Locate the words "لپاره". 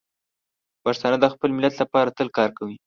1.81-2.13